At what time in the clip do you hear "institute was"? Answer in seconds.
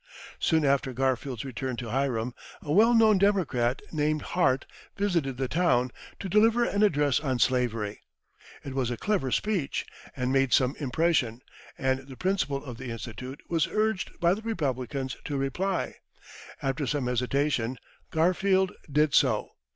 12.89-13.67